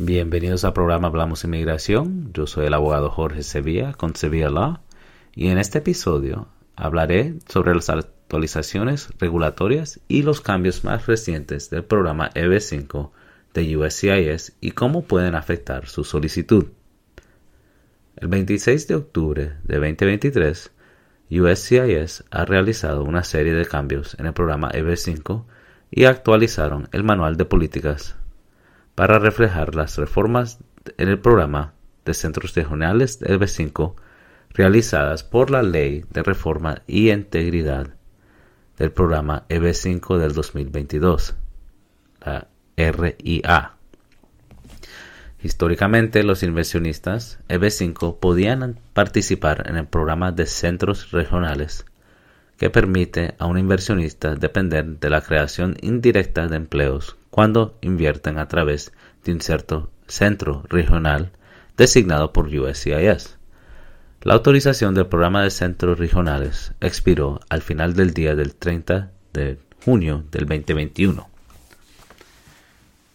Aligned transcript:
Bienvenidos 0.00 0.62
al 0.62 0.74
programa 0.74 1.08
Hablamos 1.08 1.42
Inmigración. 1.42 2.32
Yo 2.32 2.46
soy 2.46 2.66
el 2.66 2.74
abogado 2.74 3.10
Jorge 3.10 3.42
Sevilla 3.42 3.94
con 3.94 4.14
Sevilla 4.14 4.48
Law 4.48 4.78
y 5.34 5.48
en 5.48 5.58
este 5.58 5.78
episodio 5.78 6.46
hablaré 6.76 7.34
sobre 7.48 7.74
las 7.74 7.90
actualizaciones 7.90 9.08
regulatorias 9.18 9.98
y 10.06 10.22
los 10.22 10.40
cambios 10.40 10.84
más 10.84 11.08
recientes 11.08 11.68
del 11.70 11.82
programa 11.82 12.30
EB5 12.30 13.10
de 13.54 13.76
USCIS 13.76 14.56
y 14.60 14.70
cómo 14.70 15.02
pueden 15.02 15.34
afectar 15.34 15.88
su 15.88 16.04
solicitud. 16.04 16.66
El 18.14 18.28
26 18.28 18.86
de 18.86 18.94
octubre 18.94 19.54
de 19.64 19.74
2023, 19.78 20.70
USCIS 21.28 22.22
ha 22.30 22.44
realizado 22.44 23.02
una 23.02 23.24
serie 23.24 23.52
de 23.52 23.66
cambios 23.66 24.14
en 24.20 24.26
el 24.26 24.32
programa 24.32 24.70
EB5 24.70 25.42
y 25.90 26.04
actualizaron 26.04 26.88
el 26.92 27.02
manual 27.02 27.36
de 27.36 27.46
políticas 27.46 28.14
para 28.98 29.20
reflejar 29.20 29.76
las 29.76 29.96
reformas 29.96 30.58
en 30.96 31.08
el 31.08 31.20
programa 31.20 31.72
de 32.04 32.14
centros 32.14 32.56
regionales 32.56 33.20
de 33.20 33.28
EB5 33.38 33.94
realizadas 34.50 35.22
por 35.22 35.52
la 35.52 35.62
Ley 35.62 36.04
de 36.10 36.24
Reforma 36.24 36.82
y 36.88 37.12
Integridad 37.12 37.94
del 38.76 38.90
programa 38.90 39.44
EB5 39.50 40.18
del 40.18 40.32
2022, 40.32 41.36
la 42.26 42.48
RIA. 42.76 43.74
Históricamente, 45.44 46.24
los 46.24 46.42
inversionistas 46.42 47.38
EB5 47.48 48.18
podían 48.18 48.80
participar 48.94 49.70
en 49.70 49.76
el 49.76 49.86
programa 49.86 50.32
de 50.32 50.46
centros 50.46 51.12
regionales 51.12 51.86
que 52.56 52.68
permite 52.68 53.36
a 53.38 53.46
un 53.46 53.58
inversionista 53.58 54.34
depender 54.34 54.98
de 54.98 55.08
la 55.08 55.20
creación 55.20 55.76
indirecta 55.82 56.48
de 56.48 56.56
empleos 56.56 57.16
cuando 57.30 57.76
invierten 57.80 58.38
a 58.38 58.48
través 58.48 58.92
de 59.24 59.32
un 59.32 59.40
cierto 59.40 59.90
centro 60.06 60.64
regional 60.68 61.32
designado 61.76 62.32
por 62.32 62.46
USCIS. 62.46 63.38
La 64.22 64.34
autorización 64.34 64.94
del 64.94 65.06
programa 65.06 65.42
de 65.42 65.50
centros 65.50 65.98
regionales 65.98 66.72
expiró 66.80 67.40
al 67.48 67.62
final 67.62 67.94
del 67.94 68.14
día 68.14 68.34
del 68.34 68.54
30 68.54 69.12
de 69.32 69.58
junio 69.84 70.24
del 70.32 70.46
2021. 70.46 71.28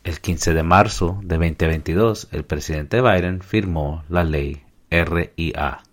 El 0.05 0.19
15 0.19 0.53
de 0.53 0.63
marzo 0.63 1.19
de 1.23 1.37
2022, 1.37 2.29
el 2.31 2.45
presidente 2.45 3.01
Biden 3.01 3.41
firmó 3.41 4.03
la 4.09 4.23
ley 4.23 4.63
RIA, 4.89 5.83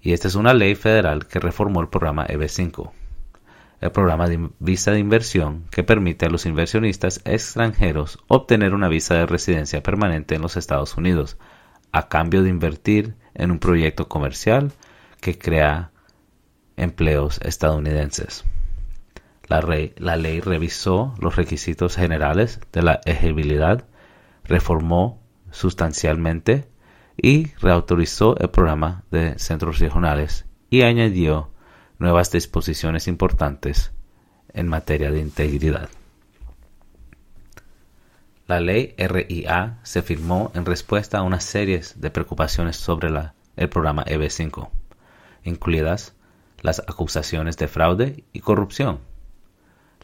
y 0.00 0.12
esta 0.12 0.28
es 0.28 0.34
una 0.34 0.54
ley 0.54 0.74
federal 0.74 1.26
que 1.26 1.40
reformó 1.40 1.80
el 1.80 1.88
programa 1.88 2.26
EB5 2.26 2.92
programa 3.92 4.28
de 4.28 4.50
visa 4.58 4.92
de 4.92 4.98
inversión 4.98 5.64
que 5.70 5.82
permite 5.82 6.26
a 6.26 6.30
los 6.30 6.46
inversionistas 6.46 7.20
extranjeros 7.24 8.18
obtener 8.28 8.74
una 8.74 8.88
visa 8.88 9.14
de 9.14 9.26
residencia 9.26 9.82
permanente 9.82 10.34
en 10.34 10.42
los 10.42 10.56
Estados 10.56 10.96
Unidos 10.96 11.38
a 11.92 12.08
cambio 12.08 12.42
de 12.42 12.50
invertir 12.50 13.14
en 13.34 13.50
un 13.50 13.58
proyecto 13.58 14.08
comercial 14.08 14.72
que 15.20 15.38
crea 15.38 15.90
empleos 16.76 17.40
estadounidenses. 17.42 18.44
La, 19.48 19.60
la 19.96 20.16
ley 20.16 20.40
revisó 20.40 21.14
los 21.20 21.36
requisitos 21.36 21.96
generales 21.96 22.60
de 22.72 22.82
la 22.82 23.00
elegibilidad, 23.04 23.84
reformó 24.44 25.22
sustancialmente 25.50 26.68
y 27.16 27.52
reautorizó 27.60 28.36
el 28.38 28.50
programa 28.50 29.04
de 29.10 29.38
centros 29.38 29.78
regionales 29.78 30.46
y 30.68 30.82
añadió 30.82 31.50
nuevas 31.98 32.30
disposiciones 32.30 33.08
importantes 33.08 33.92
en 34.52 34.68
materia 34.68 35.10
de 35.10 35.20
integridad. 35.20 35.88
La 38.46 38.60
ley 38.60 38.94
RIA 38.96 39.78
se 39.82 40.02
firmó 40.02 40.52
en 40.54 40.64
respuesta 40.64 41.18
a 41.18 41.22
una 41.22 41.40
serie 41.40 41.82
de 41.96 42.10
preocupaciones 42.10 42.76
sobre 42.76 43.08
el 43.56 43.68
programa 43.68 44.04
EB5, 44.04 44.68
incluidas 45.44 46.14
las 46.62 46.80
acusaciones 46.80 47.56
de 47.56 47.68
fraude 47.68 48.24
y 48.32 48.40
corrupción. 48.40 49.00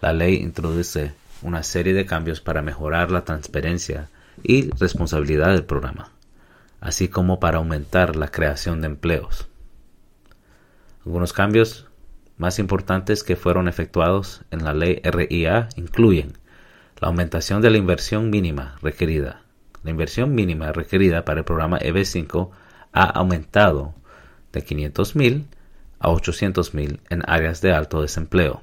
La 0.01 0.13
ley 0.13 0.37
introduce 0.37 1.15
una 1.43 1.63
serie 1.63 1.95
de 1.95 2.07
cambios 2.07 2.41
para 2.41 2.63
mejorar 2.63 3.11
la 3.11 3.25
transparencia 3.25 4.09
y 4.43 4.71
responsabilidad 4.71 5.53
del 5.53 5.65
programa, 5.65 6.11
así 6.81 7.09
como 7.09 7.39
para 7.39 7.59
aumentar 7.59 8.17
la 8.17 8.29
creación 8.29 8.81
de 8.81 8.89
empleos. 8.89 9.49
Algunos 11.05 11.33
cambios 11.33 11.87
más 12.37 12.59
importantes 12.59 13.25
que 13.25 13.37
fueron 13.37 13.69
efectuados 13.69 14.43
en 14.51 14.65
la 14.65 14.73
ley 14.73 15.01
RIA 15.03 15.69
incluyen 15.77 16.39
la 17.01 17.09
aumentación 17.09 17.61
de 17.61 17.71
la 17.71 17.79
inversión 17.79 18.31
mínima 18.31 18.77
requerida. 18.83 19.43
La 19.83 19.91
inversión 19.91 20.35
mínima 20.35 20.71
requerida 20.73 21.25
para 21.25 21.41
el 21.41 21.45
programa 21.45 21.79
EB5 21.81 22.51
ha 22.93 23.05
aumentado 23.05 23.95
de 24.53 24.65
500.000 24.65 25.47
a 25.99 26.09
800.000 26.09 27.01
en 27.11 27.23
áreas 27.27 27.61
de 27.61 27.73
alto 27.73 28.01
desempleo 28.03 28.63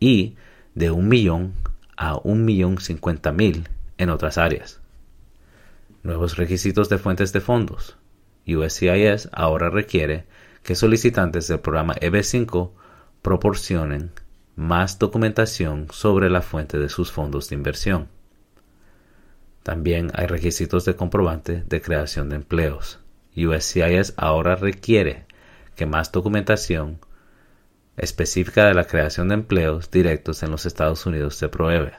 y 0.00 0.36
de 0.74 0.90
1 0.90 1.08
millón 1.08 1.52
a 1.96 2.14
1.050.000 2.14 3.68
en 3.98 4.10
otras 4.10 4.38
áreas. 4.38 4.80
Nuevos 6.02 6.36
requisitos 6.36 6.88
de 6.88 6.98
fuentes 6.98 7.32
de 7.32 7.40
fondos. 7.40 7.96
USCIS 8.46 9.28
ahora 9.32 9.70
requiere 9.70 10.24
que 10.62 10.74
solicitantes 10.74 11.48
del 11.48 11.60
programa 11.60 11.94
EB5 11.94 12.70
proporcionen 13.22 14.12
más 14.56 14.98
documentación 14.98 15.88
sobre 15.90 16.30
la 16.30 16.42
fuente 16.42 16.78
de 16.78 16.88
sus 16.88 17.10
fondos 17.10 17.48
de 17.48 17.56
inversión. 17.56 18.08
También 19.62 20.10
hay 20.14 20.26
requisitos 20.26 20.84
de 20.84 20.96
comprobante 20.96 21.62
de 21.66 21.80
creación 21.80 22.28
de 22.28 22.36
empleos. 22.36 22.98
USCIS 23.36 24.14
ahora 24.16 24.56
requiere 24.56 25.26
que 25.76 25.86
más 25.86 26.12
documentación 26.12 26.98
específica 27.96 28.66
de 28.66 28.74
la 28.74 28.84
creación 28.84 29.28
de 29.28 29.34
empleos 29.34 29.90
directos 29.90 30.42
en 30.42 30.50
los 30.50 30.66
Estados 30.66 31.06
Unidos 31.06 31.36
se 31.36 31.48
pruebe. 31.48 31.94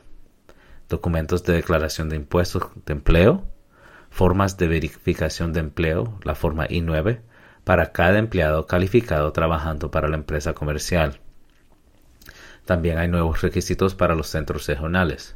Documentos 0.89 1.43
de 1.43 1.53
declaración 1.53 2.09
de 2.09 2.17
impuestos 2.17 2.63
de 2.85 2.93
empleo, 2.93 3.47
formas 4.09 4.57
de 4.57 4.67
verificación 4.67 5.53
de 5.53 5.61
empleo, 5.61 6.19
la 6.23 6.35
forma 6.35 6.65
I-9, 6.69 7.21
para 7.63 7.91
cada 7.91 8.19
empleado 8.19 8.67
calificado 8.67 9.31
trabajando 9.31 9.91
para 9.91 10.07
la 10.07 10.17
empresa 10.17 10.53
comercial. 10.53 11.19
También 12.65 12.97
hay 12.97 13.07
nuevos 13.07 13.41
requisitos 13.41 13.95
para 13.95 14.15
los 14.15 14.27
centros 14.27 14.67
regionales. 14.67 15.35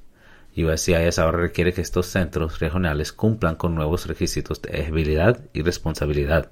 USCIS 0.56 1.20
ahora 1.20 1.38
requiere 1.38 1.74
que 1.74 1.82
estos 1.82 2.08
centros 2.08 2.60
regionales 2.60 3.14
cumplan 3.14 3.56
con 3.56 3.76
nuevos 3.76 4.08
requisitos 4.08 4.62
de 4.62 4.72
elegibilidad 4.72 5.40
y 5.54 5.62
responsabilidad. 5.62 6.52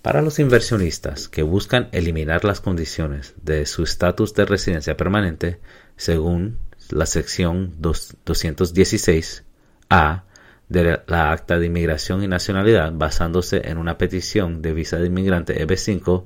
Para 0.00 0.22
los 0.22 0.38
inversionistas 0.38 1.28
que 1.28 1.42
buscan 1.42 1.88
eliminar 1.90 2.44
las 2.44 2.60
condiciones 2.60 3.34
de 3.42 3.66
su 3.66 3.82
estatus 3.82 4.34
de 4.34 4.44
residencia 4.44 4.96
permanente, 4.96 5.58
según 5.96 6.60
la 6.90 7.06
sección 7.06 7.74
216A 7.80 10.22
de 10.68 11.00
la 11.06 11.32
Acta 11.32 11.58
de 11.58 11.66
Inmigración 11.66 12.22
y 12.22 12.28
Nacionalidad 12.28 12.92
basándose 12.92 13.68
en 13.68 13.78
una 13.78 13.98
petición 13.98 14.62
de 14.62 14.72
visa 14.72 14.98
de 14.98 15.06
inmigrante 15.06 15.66
EB5 15.66 16.24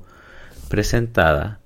presentada 0.69 1.61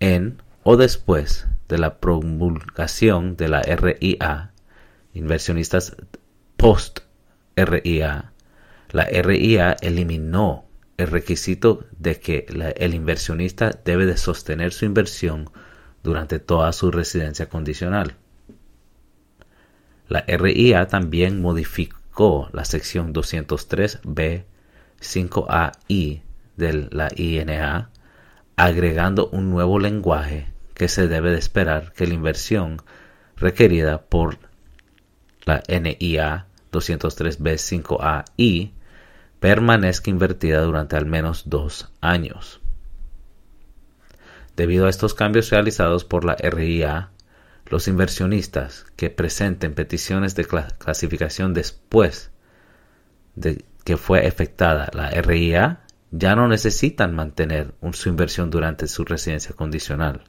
en 0.00 0.42
o 0.62 0.76
después 0.76 1.46
de 1.68 1.78
la 1.78 1.98
promulgación 1.98 3.36
de 3.36 3.48
la 3.48 3.62
RIA, 3.62 4.52
inversionistas 5.14 5.96
post 6.56 7.00
RIA, 7.56 8.32
la 8.90 9.04
RIA 9.04 9.76
eliminó 9.80 10.66
el 10.96 11.08
requisito 11.08 11.86
de 11.98 12.18
que 12.18 12.46
el 12.76 12.94
inversionista 12.94 13.70
debe 13.84 14.06
de 14.06 14.16
sostener 14.16 14.72
su 14.72 14.84
inversión 14.84 15.50
durante 16.02 16.38
toda 16.38 16.72
su 16.72 16.90
residencia 16.90 17.48
condicional. 17.48 18.14
La 20.08 20.24
RIA 20.26 20.88
también 20.88 21.40
modificó 21.40 21.97
la 22.52 22.64
sección 22.64 23.14
203b 23.14 24.44
5AI 25.00 26.22
de 26.56 26.88
la 26.90 27.08
INA, 27.14 27.90
agregando 28.56 29.28
un 29.28 29.50
nuevo 29.50 29.78
lenguaje 29.78 30.48
que 30.74 30.88
se 30.88 31.06
debe 31.06 31.30
de 31.30 31.38
esperar 31.38 31.92
que 31.92 32.08
la 32.08 32.14
inversión 32.14 32.82
requerida 33.36 34.02
por 34.02 34.38
la 35.44 35.62
NIA 35.68 36.46
203b 36.72 37.38
5AI 37.38 38.72
permanezca 39.38 40.10
invertida 40.10 40.60
durante 40.62 40.96
al 40.96 41.06
menos 41.06 41.44
dos 41.46 41.88
años. 42.00 42.60
Debido 44.56 44.86
a 44.86 44.90
estos 44.90 45.14
cambios 45.14 45.50
realizados 45.50 46.04
por 46.04 46.24
la 46.24 46.34
RIA, 46.34 47.10
los 47.70 47.88
inversionistas 47.88 48.86
que 48.96 49.10
presenten 49.10 49.74
peticiones 49.74 50.34
de 50.34 50.44
clasificación 50.44 51.54
después 51.54 52.30
de 53.34 53.64
que 53.84 53.96
fue 53.96 54.26
efectada 54.26 54.90
la 54.92 55.10
RIA 55.10 55.80
ya 56.10 56.34
no 56.34 56.48
necesitan 56.48 57.14
mantener 57.14 57.74
su 57.92 58.08
inversión 58.08 58.50
durante 58.50 58.86
su 58.86 59.04
residencia 59.04 59.54
condicional, 59.54 60.24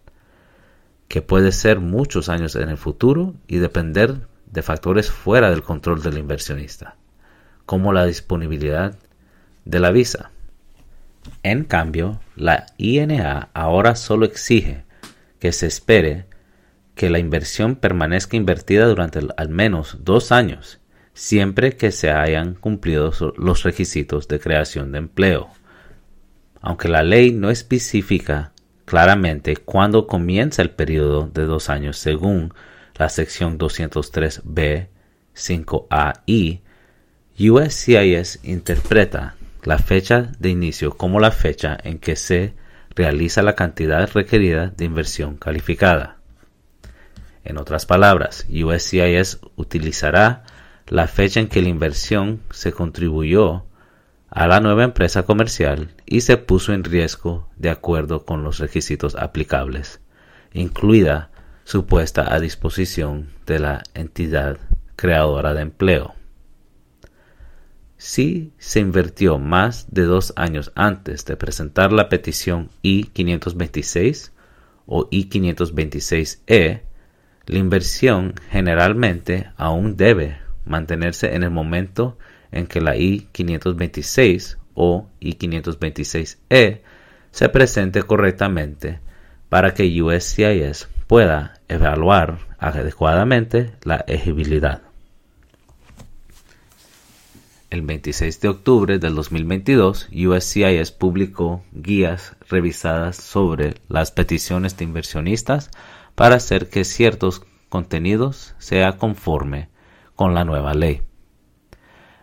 que 1.08 1.22
puede 1.22 1.52
ser 1.52 1.80
muchos 1.80 2.30
años 2.30 2.56
en 2.56 2.70
el 2.70 2.78
futuro 2.78 3.34
y 3.48 3.58
depender 3.58 4.28
de 4.46 4.62
factores 4.62 5.10
fuera 5.10 5.50
del 5.50 5.64
control 5.64 6.02
del 6.02 6.18
inversionista, 6.18 6.96
como 7.66 7.94
la 7.94 8.06
disponibilidad 8.06 8.98
de 9.66 9.80
la 9.80 9.92
visa. 9.92 10.32
En 11.44 11.64
cambio, 11.64 12.20
la 12.36 12.66
INA 12.78 13.50
ahora 13.54 13.96
solo 13.96 14.26
exige 14.26 14.84
que 15.40 15.52
se 15.52 15.68
espere 15.68 16.26
que 17.00 17.10
la 17.10 17.20
inversión 17.20 17.78
permanezca 17.78 18.36
invertida 18.36 18.86
durante 18.86 19.22
al 19.38 19.48
menos 19.48 20.00
dos 20.02 20.34
años, 20.34 20.82
siempre 21.14 21.78
que 21.78 21.94
se 21.94 22.12
hayan 22.12 22.56
cumplido 22.56 23.14
los 23.38 23.64
requisitos 23.64 24.28
de 24.28 24.42
creación 24.42 24.92
de 24.92 24.98
empleo. 24.98 25.48
Aunque 26.60 26.90
la 26.90 27.02
ley 27.02 27.32
no 27.32 27.52
especifica 27.52 28.52
claramente 28.84 29.56
cuándo 29.56 30.08
comienza 30.08 30.62
el 30.62 30.72
periodo 30.72 31.30
de 31.34 31.46
dos 31.46 31.70
años 31.70 31.98
según 31.98 32.54
la 32.96 33.08
sección 33.08 33.58
203b 33.58 34.90
5a 35.34 36.22
y 36.26 36.60
USCIS 37.50 38.42
interpreta 38.44 39.36
la 39.64 39.78
fecha 39.78 40.34
de 40.38 40.50
inicio 40.50 40.98
como 40.98 41.22
la 41.22 41.32
fecha 41.32 41.78
en 41.82 42.00
que 42.00 42.18
se 42.18 42.56
realiza 42.94 43.42
la 43.42 43.56
cantidad 43.56 44.10
requerida 44.14 44.68
de 44.68 44.84
inversión 44.84 45.38
calificada. 45.38 46.19
En 47.50 47.58
otras 47.58 47.88
palabras, 47.88 48.46
USCIS 48.48 49.40
utilizará 49.56 50.44
la 50.86 51.08
fecha 51.08 51.40
en 51.40 51.48
que 51.48 51.64
la 51.64 51.70
inversión 51.70 52.42
se 52.52 52.72
contribuyó 52.72 53.66
a 54.30 54.46
la 54.46 54.60
nueva 54.60 54.84
empresa 54.84 55.24
comercial 55.24 55.96
y 56.06 56.22
se 56.22 56.38
puso 56.38 56.74
en 56.74 56.84
riesgo 56.84 57.50
de 57.58 57.72
acuerdo 57.72 58.24
con 58.24 58.44
los 58.44 58.60
requisitos 58.60 59.16
aplicables, 59.16 60.00
incluida 60.54 61.32
su 61.64 61.88
puesta 61.88 62.32
a 62.32 62.40
disposición 62.40 63.30
de 63.48 63.58
la 63.58 63.82
entidad 63.96 64.60
creadora 64.96 65.56
de 65.56 65.64
empleo. 65.64 66.14
Si 67.98 68.54
se 68.60 68.80
invirtió 68.80 69.40
más 69.40 69.88
de 69.90 70.04
dos 70.04 70.34
años 70.36 70.72
antes 70.76 71.26
de 71.26 71.36
presentar 71.36 71.94
la 71.94 72.10
petición 72.10 72.70
I-526 72.84 74.34
o 74.86 75.08
I-526E, 75.10 76.84
la 77.50 77.58
inversión 77.58 78.36
generalmente 78.52 79.50
aún 79.58 79.98
debe 79.98 80.38
mantenerse 80.66 81.34
en 81.34 81.42
el 81.42 81.50
momento 81.50 82.16
en 82.52 82.68
que 82.68 82.80
la 82.80 82.96
I-526 82.96 84.58
o 84.76 85.10
I-526E 85.20 86.82
se 87.32 87.50
presente 87.50 88.04
correctamente 88.04 89.00
para 89.50 89.74
que 89.74 90.00
USCIS 90.00 90.90
pueda 91.08 91.56
evaluar 91.68 92.38
adecuadamente 92.60 93.72
la 93.84 93.96
elegibilidad. 94.08 94.84
El 97.72 97.82
26 97.82 98.42
de 98.42 98.48
octubre 98.48 99.00
del 99.00 99.16
2022, 99.16 100.10
USCIS 100.12 100.92
publicó 100.92 101.64
guías 101.72 102.36
revisadas 102.48 103.16
sobre 103.18 103.76
las 103.88 104.12
peticiones 104.12 104.78
de 104.78 104.84
inversionistas 104.84 105.72
para 106.20 106.36
hacer 106.36 106.68
que 106.70 106.84
ciertos 106.84 107.44
contenidos 107.70 108.54
sea 108.58 108.98
conforme 108.98 109.70
con 110.16 110.34
la 110.34 110.44
nueva 110.44 110.74
ley. 110.74 111.02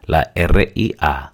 La 0.05 0.33
RIA 0.35 1.33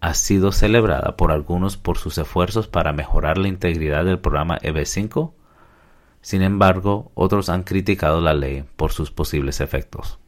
ha 0.00 0.14
sido 0.14 0.52
celebrada 0.52 1.18
por 1.18 1.32
algunos 1.32 1.76
por 1.76 1.98
sus 1.98 2.16
esfuerzos 2.16 2.66
para 2.66 2.94
mejorar 2.94 3.36
la 3.36 3.48
integridad 3.48 4.06
del 4.06 4.18
programa 4.20 4.58
EB5 4.58 5.34
sin 6.22 6.40
embargo, 6.40 7.12
otros 7.14 7.50
han 7.50 7.62
criticado 7.62 8.22
la 8.22 8.32
ley 8.32 8.64
por 8.76 8.90
sus 8.90 9.10
posibles 9.10 9.60
efectos. 9.60 10.18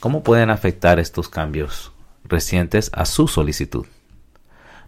¿Cómo 0.00 0.22
pueden 0.22 0.50
afectar 0.50 0.98
estos 0.98 1.30
cambios 1.30 1.92
recientes 2.24 2.90
a 2.92 3.06
su 3.06 3.26
solicitud? 3.26 3.86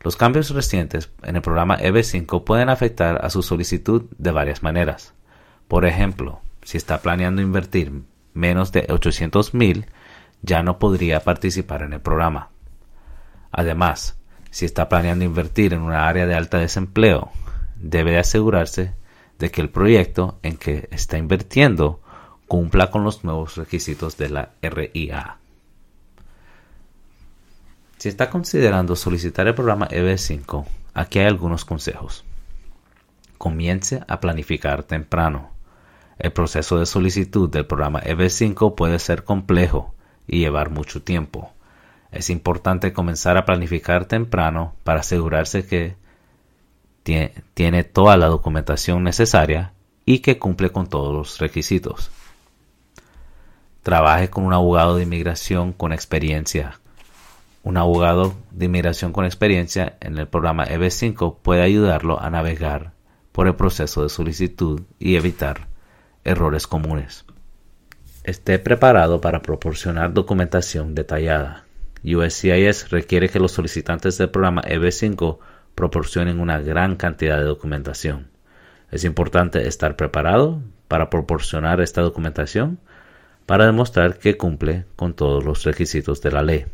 Los 0.02 0.16
cambios 0.16 0.50
recientes 0.50 1.10
en 1.22 1.36
el 1.36 1.42
programa 1.42 1.78
EB5 1.78 2.44
pueden 2.44 2.68
afectar 2.68 3.24
a 3.24 3.30
su 3.30 3.42
solicitud 3.42 4.04
de 4.18 4.30
varias 4.30 4.62
maneras. 4.62 5.14
Por 5.68 5.84
ejemplo, 5.84 6.40
si 6.62 6.76
está 6.76 6.98
planeando 7.00 7.42
invertir 7.42 7.92
menos 8.34 8.72
de 8.72 8.86
800 8.88 9.54
mil, 9.54 9.86
ya 10.42 10.62
no 10.62 10.78
podría 10.78 11.20
participar 11.20 11.82
en 11.82 11.92
el 11.92 12.00
programa. 12.00 12.50
Además, 13.50 14.18
si 14.50 14.64
está 14.64 14.88
planeando 14.88 15.24
invertir 15.24 15.72
en 15.72 15.80
una 15.80 16.08
área 16.08 16.26
de 16.26 16.34
alta 16.34 16.58
desempleo, 16.58 17.30
debe 17.76 18.18
asegurarse 18.18 18.94
de 19.38 19.50
que 19.50 19.60
el 19.60 19.70
proyecto 19.70 20.38
en 20.42 20.56
que 20.56 20.88
está 20.90 21.18
invirtiendo 21.18 22.00
cumpla 22.46 22.90
con 22.90 23.04
los 23.04 23.24
nuevos 23.24 23.56
requisitos 23.56 24.16
de 24.16 24.28
la 24.30 24.50
RIA. 24.62 25.38
Si 27.98 28.08
está 28.10 28.28
considerando 28.28 28.94
solicitar 28.94 29.46
el 29.46 29.54
programa 29.54 29.88
EB5, 29.88 30.66
aquí 30.92 31.18
hay 31.18 31.26
algunos 31.26 31.64
consejos. 31.64 32.24
Comience 33.38 34.02
a 34.06 34.20
planificar 34.20 34.82
temprano. 34.82 35.50
El 36.18 36.32
proceso 36.32 36.78
de 36.78 36.86
solicitud 36.86 37.48
del 37.50 37.66
programa 37.66 38.02
EB5 38.02 38.74
puede 38.74 38.98
ser 38.98 39.24
complejo 39.24 39.94
y 40.26 40.40
llevar 40.40 40.70
mucho 40.70 41.02
tiempo. 41.02 41.52
Es 42.12 42.30
importante 42.30 42.92
comenzar 42.92 43.36
a 43.36 43.46
planificar 43.46 44.04
temprano 44.04 44.74
para 44.84 45.00
asegurarse 45.00 45.66
que 45.66 45.96
tiene 47.02 47.84
toda 47.84 48.16
la 48.16 48.26
documentación 48.26 49.04
necesaria 49.04 49.72
y 50.04 50.18
que 50.20 50.38
cumple 50.38 50.70
con 50.70 50.88
todos 50.88 51.14
los 51.14 51.38
requisitos. 51.38 52.10
Trabaje 53.82 54.28
con 54.28 54.44
un 54.44 54.52
abogado 54.52 54.96
de 54.96 55.04
inmigración 55.04 55.72
con 55.72 55.92
experiencia. 55.92 56.80
Un 57.66 57.78
abogado 57.78 58.32
de 58.52 58.66
inmigración 58.66 59.12
con 59.12 59.24
experiencia 59.24 59.96
en 60.00 60.18
el 60.18 60.28
programa 60.28 60.66
EB5 60.66 61.38
puede 61.42 61.62
ayudarlo 61.62 62.22
a 62.22 62.30
navegar 62.30 62.92
por 63.32 63.48
el 63.48 63.56
proceso 63.56 64.04
de 64.04 64.08
solicitud 64.08 64.82
y 65.00 65.16
evitar 65.16 65.66
errores 66.22 66.68
comunes. 66.68 67.24
Esté 68.22 68.60
preparado 68.60 69.20
para 69.20 69.42
proporcionar 69.42 70.12
documentación 70.12 70.94
detallada. 70.94 71.64
USCIS 72.04 72.90
requiere 72.90 73.28
que 73.28 73.40
los 73.40 73.50
solicitantes 73.50 74.16
del 74.16 74.30
programa 74.30 74.62
EB5 74.62 75.38
proporcionen 75.74 76.38
una 76.38 76.60
gran 76.60 76.94
cantidad 76.94 77.38
de 77.38 77.46
documentación. 77.46 78.28
Es 78.92 79.02
importante 79.02 79.66
estar 79.66 79.96
preparado 79.96 80.62
para 80.86 81.10
proporcionar 81.10 81.80
esta 81.80 82.00
documentación 82.00 82.78
para 83.44 83.66
demostrar 83.66 84.18
que 84.18 84.36
cumple 84.36 84.84
con 84.94 85.14
todos 85.14 85.44
los 85.44 85.64
requisitos 85.64 86.22
de 86.22 86.30
la 86.30 86.44
ley. 86.44 86.66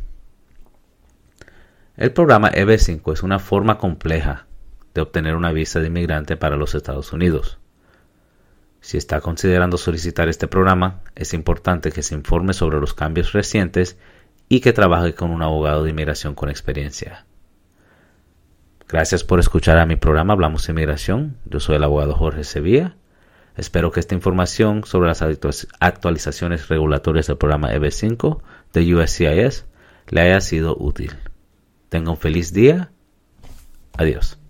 El 1.95 2.13
programa 2.13 2.51
EB5 2.51 3.13
es 3.13 3.23
una 3.23 3.39
forma 3.39 3.77
compleja 3.77 4.47
de 4.95 5.03
obtener 5.03 5.37
una 5.37 5.53
visa 5.53 5.79
de 5.79 5.89
inmigrante 5.89 6.39
para 6.39 6.57
los 6.57 6.75
Estados 6.75 7.13
Unidos. 7.13 7.59
Si 8.81 8.97
está 8.97 9.21
considerando 9.21 9.77
solicitar 9.77 10.31
este 10.31 10.49
programa, 10.49 11.03
es 11.15 11.35
importante 11.35 11.93
que 11.93 12.03
se 12.03 12.15
informe 12.15 12.55
sobre 12.55 12.81
los 12.81 12.95
cambios 12.95 13.33
recientes 13.33 13.99
y 14.49 14.61
que 14.61 14.73
trabaje 14.73 15.15
con 15.15 15.31
un 15.31 15.43
abogado 15.43 15.85
de 15.85 15.91
inmigración 15.91 16.35
con 16.35 16.49
experiencia. 16.49 17.27
Gracias 18.89 19.23
por 19.23 19.39
escuchar 19.39 19.77
a 19.77 19.85
mi 19.85 19.97
programa 19.97 20.33
Hablamos 20.33 20.67
de 20.67 20.73
Inmigración. 20.73 21.37
Yo 21.45 21.61
soy 21.61 21.77
el 21.77 21.85
abogado 21.85 22.15
Jorge 22.15 22.45
Sevilla. 22.45 22.97
Espero 23.55 23.93
que 23.93 24.01
esta 24.01 24.15
información 24.15 24.85
sobre 24.85 25.09
las 25.09 25.23
actualizaciones 25.79 26.69
regulatorias 26.69 27.27
del 27.27 27.37
programa 27.37 27.71
EB5 27.71 28.41
de 28.73 28.95
USCIS 28.95 29.67
le 30.09 30.21
haya 30.23 30.41
sido 30.41 30.75
útil. 30.79 31.13
Tenga 31.93 32.11
un 32.11 32.17
feliz 32.17 32.55
día. 32.55 32.91
Adiós. 33.99 34.42